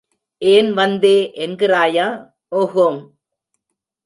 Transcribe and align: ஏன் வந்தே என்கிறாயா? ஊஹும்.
ஏன் 0.37 0.73
வந்தே 0.73 1.31
என்கிறாயா? 1.35 2.07
ஊஹும். 2.55 2.99